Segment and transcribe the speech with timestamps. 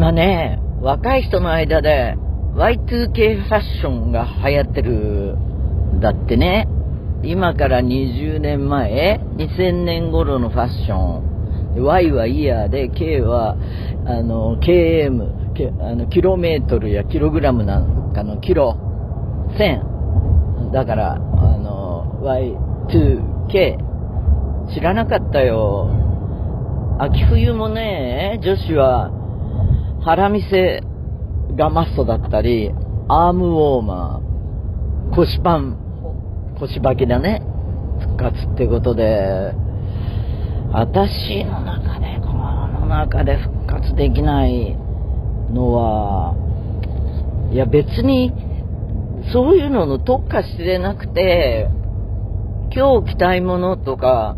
[0.00, 2.14] 今ね、若い人の間で
[2.54, 5.36] Y2K ファッションが流行ってる
[6.00, 6.66] だってね。
[7.22, 11.84] 今から20年前、2000年頃のファッション。
[11.84, 13.58] Y はイヤーで、K は、
[14.06, 18.78] あの、KM、あのキロメートルやキログラムなんかのキロ、
[19.58, 20.72] 1000。
[20.72, 22.22] だから、あの、
[23.52, 23.76] Y2K。
[24.72, 25.90] 知らなかったよ。
[26.98, 29.19] 秋冬もね、女子は
[30.02, 30.82] 腹見せ
[31.56, 32.72] がマストだったり、
[33.08, 35.76] アームウォーマー、腰パン、
[36.58, 37.42] 腰履きだね。
[38.00, 39.52] 復活ってことで、
[40.72, 44.74] 私の中で、この中で復活できない
[45.52, 46.34] のは、
[47.52, 48.32] いや別に、
[49.34, 51.68] そういうのの特化してなくて、
[52.74, 54.34] 今日着たいものとか、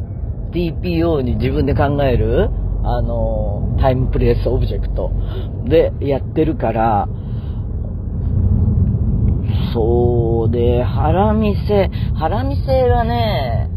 [0.53, 2.51] TPO に自分で考える
[2.85, 5.13] あの、 time place object
[5.65, 7.09] でやってるから、
[9.73, 13.71] そうで、腹見せ、腹見せはね、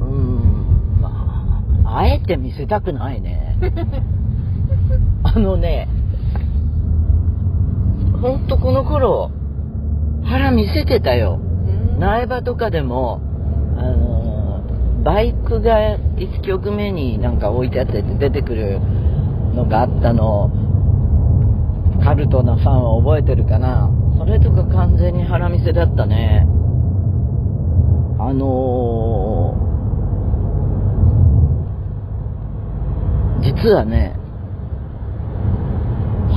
[0.00, 3.56] うん、まあ、あえて見せたくないね。
[5.22, 5.88] あのね、
[8.22, 9.30] ほんとこの頃、
[10.24, 11.40] 腹見せてたよ。
[11.98, 13.20] 苗場とかでも、
[13.76, 14.23] あの
[15.02, 18.80] バイクが1曲目になんか置いてあって出てくる
[19.54, 20.50] のがあったの。
[22.02, 23.90] カルトなファンは覚えてるかな。
[24.18, 26.46] それとか完全に腹見せだったね。
[28.18, 34.16] あのー、実はね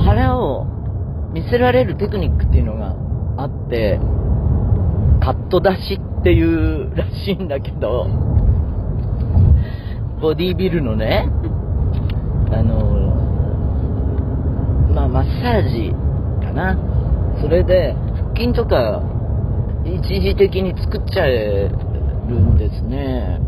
[0.04, 0.66] 腹を
[1.32, 2.94] 見せられるテクニックっていうのが
[3.42, 3.98] あって
[5.20, 8.06] カット出しっていうらしいんだけど
[10.20, 11.28] ボディービルのね、
[12.50, 12.98] あの、
[14.94, 15.92] まあ、マッサージ
[16.44, 16.76] かな。
[17.40, 19.02] それで、腹筋とか、
[19.84, 21.70] 一時的に作っちゃえ
[22.28, 23.40] るんですね。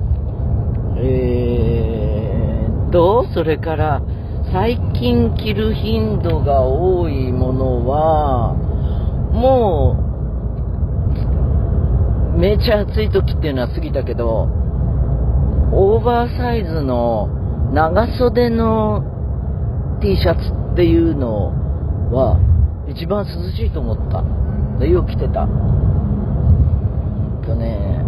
[0.97, 4.03] えーと、それから、
[4.53, 8.55] 最近着る頻度が多いものは、
[9.33, 9.97] も
[12.37, 14.60] う、めちゃ暑い時っていうのは過ぎたけど、
[15.73, 17.29] オーバーサイズの
[17.73, 19.05] 長袖の
[20.03, 21.53] T シャツっていうの
[22.13, 22.41] は
[22.89, 24.25] 一番涼しいと思った。
[24.81, 25.47] で、よく着てた。
[27.47, 28.05] とね、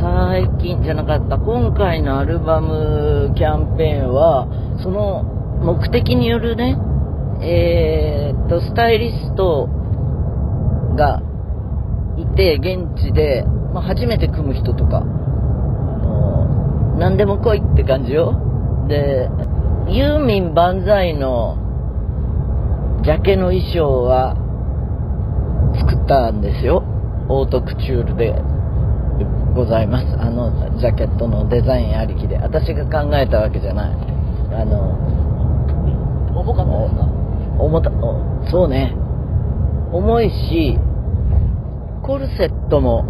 [0.00, 4.48] 最近じゃなかった、今回のアルバムキャンペーンは、
[4.82, 5.22] その
[5.62, 6.76] 目的によるね、
[7.40, 9.68] えー、っと、スタイリスト
[10.96, 11.22] が
[12.16, 15.04] いて、現地で、まあ、初めて組む人とか、
[16.98, 18.40] 何でも来いって感じよ。
[18.88, 19.28] で、
[19.88, 21.56] ユーミン万歳の
[23.02, 24.34] ジャケの衣装は
[25.78, 26.82] 作ったんですよ。
[27.28, 28.34] オートクチュールで
[29.54, 30.06] ございます。
[30.18, 32.38] あのジャケットのデザインありきで。
[32.38, 33.90] 私が考えたわけじゃない。
[34.54, 34.96] あの、
[36.34, 37.06] 重かったですか？
[37.58, 37.90] 重た、
[38.50, 38.94] そうね。
[39.92, 40.78] 重いし、
[42.02, 43.04] コルセットも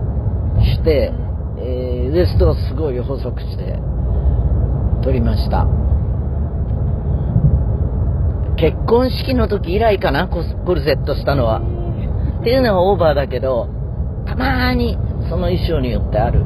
[0.60, 1.12] して、
[2.16, 3.78] えー、ウエストをすごい細くして
[5.04, 5.66] 撮りました。
[8.56, 10.40] 結婚式の時以来かなコ
[10.74, 11.60] ルセットしたのは。
[12.40, 13.68] っていうのはオーバーだけど
[14.26, 14.96] たまに
[15.28, 16.44] その衣装によってある。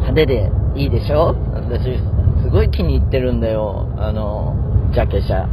[0.00, 1.34] 派手でいいでしょ？
[1.54, 1.96] 私
[2.42, 3.88] すごい気に入ってるんだよ。
[3.96, 4.54] あの
[4.92, 5.48] ジャケ写。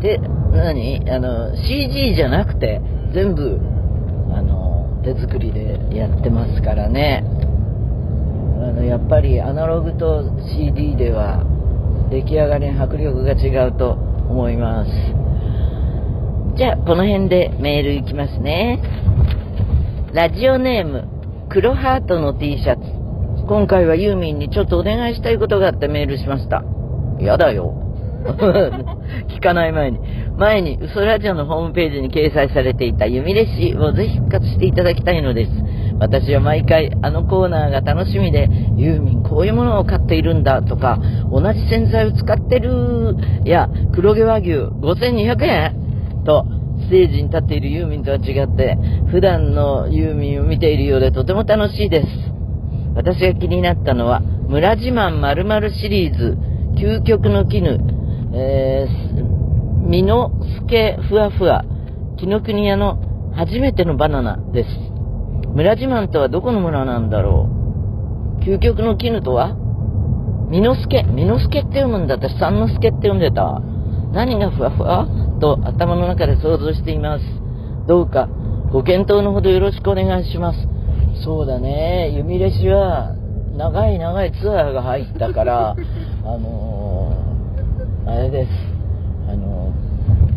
[0.00, 0.18] で
[0.52, 1.08] 何？
[1.10, 2.80] あの CG じゃなくて
[3.12, 3.60] 全部
[5.04, 7.22] 手作りでやってますからね。
[8.64, 10.24] あのやっぱりアナログと
[10.56, 11.44] CD では
[12.10, 14.90] 出来上がりの迫力が違うと思います。
[16.56, 18.80] じゃあこの辺でメールいきますね。
[20.14, 21.08] ラジオネーム
[21.50, 22.82] 黒ハートの T シャツ。
[23.46, 26.64] 今回はユーミンにちょっとお願いしたいことがあってメールしました。
[27.20, 27.74] やだよ。
[29.28, 29.98] 聞かない前に。
[30.36, 35.50] 前に、嘘ラジオのホームページに掲載されていた弓列詞をぜひ復活していただきたいのです。
[35.98, 40.98] 私は毎回あのコーナーが楽しみで、ユーミンこういうものを買っているんだとか、
[41.30, 45.84] 同じ洗剤を使ってる、や、黒毛和牛5200円？
[46.24, 46.46] と、
[46.80, 48.76] ステージに立っているユーミンとは違って、
[49.10, 52.06] 普段のユーミンを見ているようでとても楽しいです。
[52.94, 56.36] 私が気になったのは、村自慢〇〇シリーズ、
[56.76, 57.78] 究極の絹、
[58.36, 61.64] えー、ミノスケふわふわ、
[62.18, 64.70] 紀ノ国屋の初めてのバナナです。
[65.54, 67.48] 村自慢とはどこの村なんだろ
[68.40, 69.54] う究極の絹とは？
[70.50, 72.16] みのすけ、みのすけって読むんだ。
[72.16, 73.62] 私、さんのすけって読んでた。
[74.12, 75.06] 何がふわふわ？
[75.40, 77.24] と頭の中で想像しています。
[77.86, 78.28] どうか、
[78.72, 80.58] ご検討のほどよろしくお願いします。
[81.24, 83.14] そうだね、弓レシは、
[83.56, 85.74] 長い長いツアーが入ったから、あ
[86.24, 86.83] のー、
[88.06, 88.50] あれです。
[89.30, 89.72] あの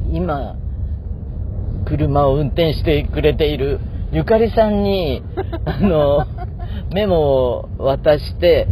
[0.10, 0.56] ー、今、
[1.86, 3.80] 車を運転してくれている
[4.14, 5.22] ゆかりさんに、
[5.66, 8.68] あのー、メモを渡して、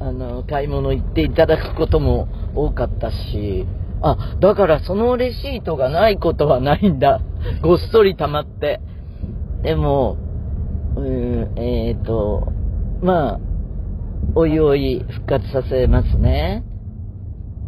[0.00, 3.66] あの、買い物行っていただくことも多かったし、
[4.00, 7.20] あ、だからそのレシートがないことはないんだ。
[7.62, 8.80] ごっそり溜まって。
[9.62, 10.16] でも、
[10.96, 12.52] うん、えっ、ー、と、
[13.02, 13.40] まあ、
[14.36, 16.62] おいおい復活させますね。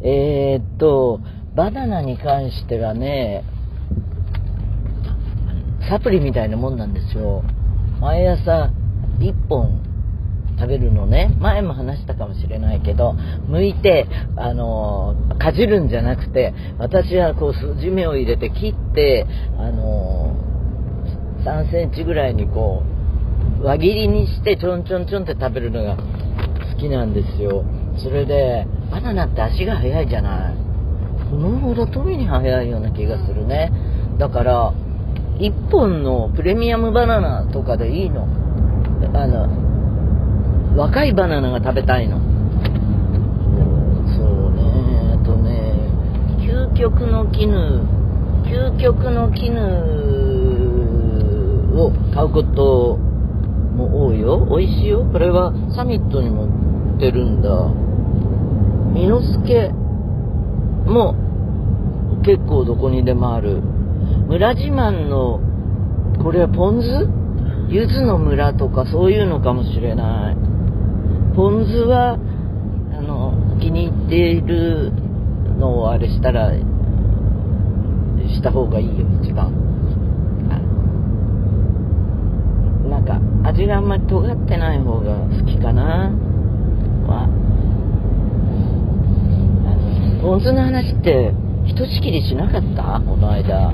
[0.04, 1.20] えっ、と、
[1.54, 3.44] バナナに関してはね、
[5.88, 7.44] サプリみたいなもんなんですよ。
[8.00, 8.70] 毎朝
[9.20, 9.82] 1本
[10.58, 13.14] 食べるのね、前も話したかもしれないけど、
[13.48, 14.06] 剥いて、
[14.36, 19.26] あのかじるんじゃなくて、私はこう筋目を入れて切って、
[19.58, 20.36] あの
[21.44, 22.82] 3センチぐらいにこ
[23.60, 27.64] う、輪切りにしてちょんちょんちょんって食べるのが好きなんですよ。
[27.98, 30.54] それで、バナナって足が速いじゃない。
[31.30, 33.70] そのほど富に速いような気がするね。
[34.18, 34.72] だから、
[35.38, 38.26] 1本のプレミアムバナナとかでいいの。
[39.14, 39.48] あの、
[40.76, 42.18] 若いバナナが食べたいの。
[42.18, 42.24] そ
[44.22, 45.74] うね、あとね、
[46.38, 47.82] 究極の絹、
[48.44, 49.60] 究極の絹
[51.74, 52.96] を買うこと
[53.76, 54.46] も多いよ。
[54.56, 55.04] 美味しいよ。
[55.10, 56.46] これはサミットにも
[57.02, 57.50] ってるんだ。
[58.94, 59.70] ミノスケ
[60.86, 61.16] も
[62.24, 63.60] 結構どこにでもある。
[64.28, 65.40] 村自慢の、
[66.22, 67.08] これはポン酢？
[67.68, 70.36] 柚子の村とかそういうのかもしれない。
[71.34, 72.18] ポン酢は、
[72.96, 74.92] あの、気に入っている
[75.58, 79.50] のをあれしたら、した方がいいよ、一番。
[82.88, 86.12] なんか、味があんまり尖ってない方が好きかな。
[87.12, 87.24] は、
[89.68, 91.32] あの、ポン酢の話って、
[91.66, 93.00] ひとしきりしなかった？
[93.06, 93.72] この間。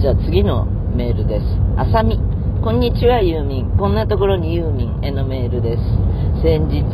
[0.00, 1.46] じゃあ次のメールです。
[1.76, 2.18] あさみ。
[2.62, 3.76] こんにちはユーミン。
[3.76, 5.82] こんなところにユーミンへのメールです。
[6.42, 6.84] 先日、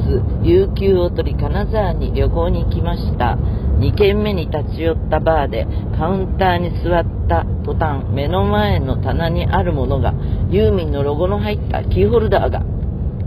[0.43, 3.37] 琉球を取り金沢に旅行に行きました。
[3.79, 5.67] 2軒目に立ち寄ったバーで
[5.97, 10.13] カウンターに座った途端、目の前の棚にあるものが
[10.51, 12.63] ユーミンのロゴの入ったキーホルダーが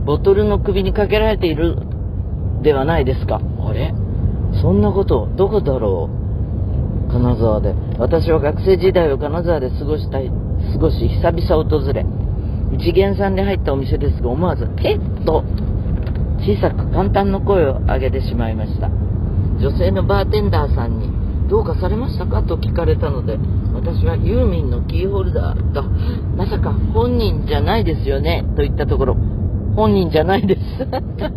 [0.05, 1.77] ボトルの首にかけられている
[2.61, 3.39] ではないですか。
[3.59, 3.94] あれ？
[4.61, 6.09] そんなこと、どこだろ
[7.09, 7.11] う。
[7.11, 7.73] 金沢で。
[7.97, 12.05] 私は学生時代を金沢で過ごしたい、過ごし、久々訪れ、
[12.73, 15.44] 一元さんで入ったお店ですが、思わず、えっと、
[16.39, 18.88] 小さく簡単の声を上げてしまいました。
[18.88, 21.11] 女性のバーテンダーさんに、
[21.50, 22.44] どうかされましたか？
[22.44, 23.38] と聞かれたので、
[23.73, 29.17] 私はユーミンのキーホルダーと、まさか本人じゃないですよね、と言ったところ、
[29.75, 30.62] 本人じゃないです。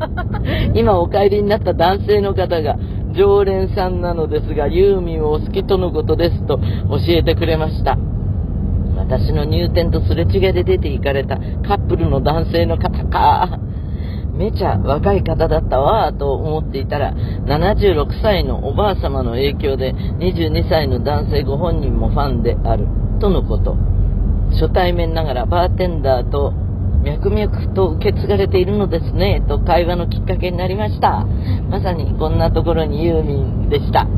[0.74, 2.76] 今お帰りになった男性の方が、
[3.14, 6.62] 常連さんなのですが、ユーミンをお好きとのことですと教
[7.08, 7.96] えてくれました。
[8.96, 11.36] 私の入店とすれ違いで出て行かれた
[11.66, 13.58] カップルの男性の方か。
[14.34, 17.14] めちゃ若い方だったわと思っていたら、
[17.46, 22.86] 76歳のおばあ様の影響で22歳の男性ご本人もファンである
[23.18, 23.76] とのこと。
[24.52, 26.52] 初対面ながらバーテンダーと
[27.06, 31.24] 脈々と受け継がれているのですね、と会話のきっかけになりました。
[31.70, 34.08] まさにこんなところにユーミンでした。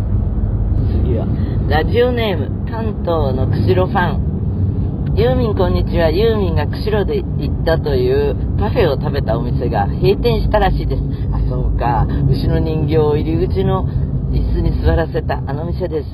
[1.04, 1.26] 次は、
[1.68, 5.14] ラジオネーム、関東の釧路ファン。
[5.16, 6.10] ユーミンこんにちは。
[6.10, 11.02] ユーミンが釧路で行ったというカフェを食べたお店が閉店したらしいです。
[11.30, 12.06] あ、そうか。
[12.30, 13.84] 牛の人形を入り口の
[14.30, 16.08] 椅子に座らせたあの店です。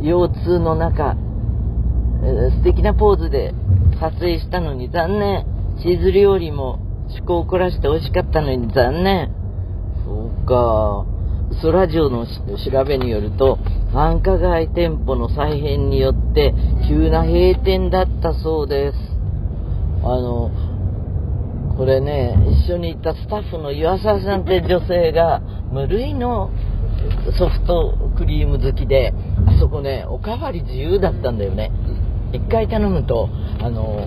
[0.00, 1.14] 腰痛の中、
[2.24, 3.54] えー、素敵なポーズで
[4.00, 5.59] 撮影したのに残念。
[5.82, 6.74] チーズ料理も
[7.08, 9.32] 趣向を凝らして美味しかったのに残念。
[10.04, 11.06] そうか。
[11.62, 13.58] ソラジオの調べによると、
[13.92, 16.54] 繁華街店舗の再編によって
[16.88, 18.98] 急な閉店だったそうです。
[20.04, 20.50] あの、
[21.76, 25.40] これね、一緒に行ったスタッフの岩沢さんって女性が
[25.72, 26.50] 無類の
[27.38, 29.14] ソフトクリーム好きで、
[29.46, 31.72] あそこね、おかわり自由だったんだよね。
[32.32, 33.28] 一回頼むと、
[33.60, 34.06] あの、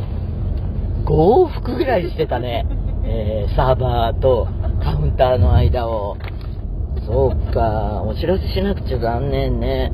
[1.06, 2.66] 5往復ぐらいしてたね。
[3.06, 4.48] えー、サーバーと
[4.82, 6.18] カウンターの間を。
[7.06, 9.92] そうか、お知らせしなくちゃ残念ね。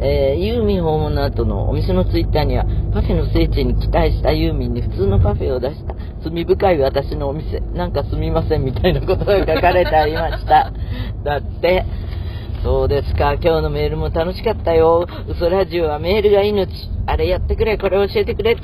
[0.00, 10.72] えー、ユーミン訪問の後のお店のツイッターには、パフェの聖地に期待したユーミンに普通のパフェを出した、罪深い私のお店、なんかすみませんみたいなことが書かれてありました。
[11.24, 11.84] だって、
[12.62, 15.06] そうですか、今日のメールも楽しかったよ。
[15.28, 16.70] 嘘ラジオはメールが命。
[17.06, 18.56] あれやってくれ、これ教えてくれ。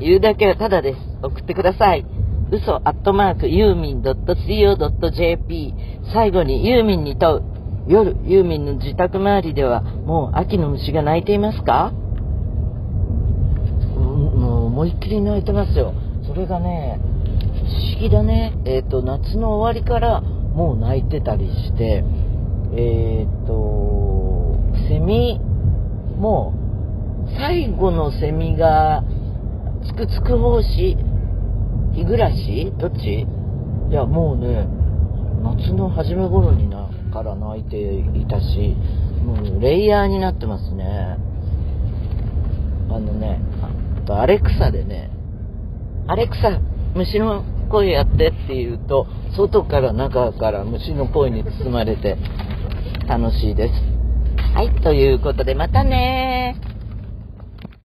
[0.00, 0.98] 言うだけはただです。
[1.22, 2.06] 送ってください。
[2.50, 5.74] 嘘アットマークユーミン .co.jp
[6.14, 7.42] 最後にユーミンに問う。
[7.88, 11.90] 夜、ユーミンの自宅周りではもう秋の虫が鳴いていますか？
[13.96, 15.94] もう思いっきり鳴いてますよ。
[16.26, 18.52] それがね、不思議だね。
[18.66, 22.04] えっ、と、夏の終わりからもう鳴いてたりして、
[22.76, 25.40] えっ、と、セミ
[26.18, 26.52] も
[27.26, 29.02] う最後のセミが
[29.88, 30.96] つくつく胞子
[31.94, 32.72] 日暮らし？
[32.78, 33.26] どっち？
[33.90, 34.68] いやもうね
[35.42, 38.76] 夏の初め頃になから鳴いていたし
[39.24, 41.16] もうレイヤーになってますね。
[42.90, 45.10] あのねあとアレクサでね
[46.06, 46.60] アレクサ
[46.94, 52.16] 虫の声やってって言うと外から中から虫の声に包まれて
[53.06, 53.74] 楽しいです。
[54.54, 56.56] はいということでまたね